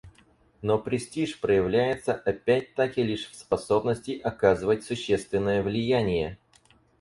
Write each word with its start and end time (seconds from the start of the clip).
Но 0.63 0.79
престиж 0.79 1.39
проявляется 1.41 2.15
опять-таки 2.15 3.03
лишь 3.03 3.29
в 3.29 3.35
способности 3.35 4.19
оказывать 4.19 4.83
существенное 4.83 5.61
влияние. 5.61 6.39